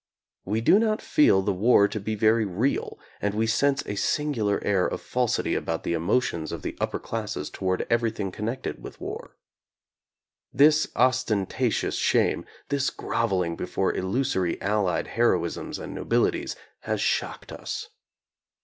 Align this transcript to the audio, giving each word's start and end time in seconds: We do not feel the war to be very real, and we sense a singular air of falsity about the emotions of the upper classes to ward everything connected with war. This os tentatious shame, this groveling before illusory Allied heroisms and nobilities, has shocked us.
We 0.45 0.61
do 0.61 0.79
not 0.79 0.99
feel 0.99 1.43
the 1.43 1.53
war 1.53 1.87
to 1.87 1.99
be 1.99 2.15
very 2.15 2.43
real, 2.43 2.97
and 3.21 3.35
we 3.35 3.45
sense 3.45 3.83
a 3.85 3.93
singular 3.93 4.59
air 4.63 4.87
of 4.87 4.99
falsity 4.99 5.53
about 5.53 5.83
the 5.83 5.93
emotions 5.93 6.51
of 6.51 6.63
the 6.63 6.75
upper 6.81 6.97
classes 6.97 7.51
to 7.51 7.63
ward 7.63 7.85
everything 7.87 8.31
connected 8.31 8.81
with 8.81 8.99
war. 8.99 9.37
This 10.51 10.87
os 10.95 11.23
tentatious 11.23 11.99
shame, 11.99 12.45
this 12.69 12.89
groveling 12.89 13.55
before 13.55 13.93
illusory 13.93 14.59
Allied 14.59 15.05
heroisms 15.09 15.77
and 15.77 15.93
nobilities, 15.93 16.55
has 16.79 16.99
shocked 16.99 17.51
us. 17.51 17.89